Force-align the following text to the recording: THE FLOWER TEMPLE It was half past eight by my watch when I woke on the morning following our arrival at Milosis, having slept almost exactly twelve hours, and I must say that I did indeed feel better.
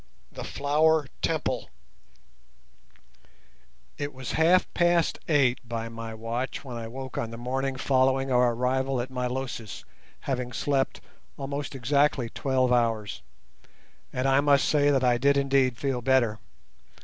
THE 0.31 0.43
FLOWER 0.43 1.05
TEMPLE 1.21 1.69
It 3.99 4.11
was 4.11 4.31
half 4.31 4.65
past 4.73 5.19
eight 5.27 5.59
by 5.63 5.89
my 5.89 6.15
watch 6.15 6.63
when 6.65 6.75
I 6.75 6.87
woke 6.87 7.19
on 7.19 7.29
the 7.29 7.37
morning 7.37 7.75
following 7.75 8.31
our 8.31 8.51
arrival 8.55 8.99
at 8.99 9.11
Milosis, 9.11 9.85
having 10.21 10.53
slept 10.53 11.01
almost 11.37 11.75
exactly 11.75 12.29
twelve 12.29 12.71
hours, 12.71 13.21
and 14.11 14.27
I 14.27 14.41
must 14.41 14.67
say 14.67 14.89
that 14.89 15.03
I 15.03 15.19
did 15.19 15.37
indeed 15.37 15.77
feel 15.77 16.01
better. 16.01 16.39